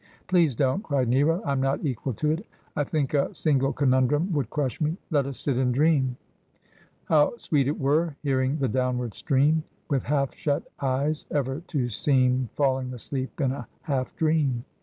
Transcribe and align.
'Please 0.27 0.55
don't,' 0.55 0.81
cried 0.81 1.07
Nero;' 1.07 1.43
I 1.45 1.51
am 1.51 1.61
not 1.61 1.85
equal 1.85 2.15
to 2.15 2.31
it. 2.31 2.43
I 2.75 2.83
think 2.83 3.13
a 3.13 3.31
single 3.35 3.71
conundrum 3.71 4.33
would 4.33 4.49
crush 4.49 4.81
me. 4.81 4.97
Let 5.11 5.27
us 5.27 5.37
sit 5.39 5.57
and 5.57 5.71
dream." 5.71 6.17
How 7.05 7.37
sweet 7.37 7.67
it 7.67 7.79
were, 7.79 8.15
hearing 8.23 8.57
the 8.57 8.67
downward 8.67 9.13
stream, 9.13 9.61
With 9.89 10.01
half 10.05 10.33
shut 10.33 10.63
eyes 10.79 11.27
ever 11.29 11.59
to 11.67 11.89
seem 11.89 12.49
Falling 12.55 12.91
asleep 12.95 13.39
in 13.41 13.51
a 13.51 13.67
half 13.83 14.15
dream 14.15 14.65